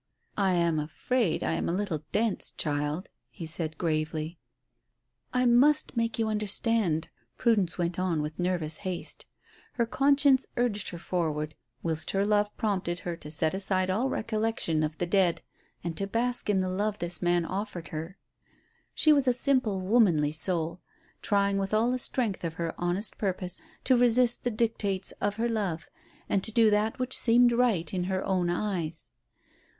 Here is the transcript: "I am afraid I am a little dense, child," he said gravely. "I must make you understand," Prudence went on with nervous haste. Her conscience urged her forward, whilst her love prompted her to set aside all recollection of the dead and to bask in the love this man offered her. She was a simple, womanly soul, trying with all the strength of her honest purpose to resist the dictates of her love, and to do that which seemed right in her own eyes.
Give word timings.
"I 0.39 0.53
am 0.53 0.79
afraid 0.79 1.43
I 1.43 1.53
am 1.53 1.69
a 1.69 1.73
little 1.73 2.01
dense, 2.11 2.49
child," 2.49 3.11
he 3.29 3.45
said 3.45 3.77
gravely. 3.77 4.39
"I 5.31 5.45
must 5.45 5.95
make 5.95 6.17
you 6.17 6.27
understand," 6.27 7.09
Prudence 7.37 7.77
went 7.77 7.99
on 7.99 8.19
with 8.23 8.39
nervous 8.39 8.77
haste. 8.77 9.27
Her 9.73 9.85
conscience 9.85 10.47
urged 10.57 10.89
her 10.89 10.97
forward, 10.97 11.53
whilst 11.83 12.09
her 12.09 12.25
love 12.25 12.49
prompted 12.57 13.01
her 13.01 13.15
to 13.17 13.29
set 13.29 13.53
aside 13.53 13.91
all 13.91 14.09
recollection 14.09 14.81
of 14.81 14.97
the 14.97 15.05
dead 15.05 15.43
and 15.83 15.95
to 15.97 16.07
bask 16.07 16.49
in 16.49 16.61
the 16.61 16.67
love 16.69 16.97
this 16.97 17.21
man 17.21 17.45
offered 17.45 17.89
her. 17.89 18.17
She 18.95 19.13
was 19.13 19.27
a 19.27 19.33
simple, 19.33 19.81
womanly 19.81 20.31
soul, 20.31 20.81
trying 21.21 21.59
with 21.59 21.75
all 21.75 21.91
the 21.91 21.99
strength 21.99 22.43
of 22.43 22.55
her 22.55 22.73
honest 22.75 23.19
purpose 23.19 23.61
to 23.83 23.95
resist 23.95 24.43
the 24.43 24.49
dictates 24.49 25.11
of 25.21 25.35
her 25.35 25.47
love, 25.47 25.91
and 26.27 26.43
to 26.43 26.51
do 26.51 26.71
that 26.71 26.97
which 26.97 27.15
seemed 27.15 27.51
right 27.51 27.93
in 27.93 28.05
her 28.05 28.25
own 28.25 28.49
eyes. 28.49 29.11